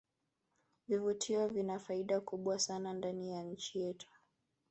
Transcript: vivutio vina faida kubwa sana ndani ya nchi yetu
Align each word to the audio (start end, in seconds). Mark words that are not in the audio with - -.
vivutio 0.87 1.47
vina 1.47 1.79
faida 1.79 2.19
kubwa 2.19 2.59
sana 2.59 2.93
ndani 2.93 3.29
ya 3.31 3.43
nchi 3.43 3.79
yetu 3.79 4.07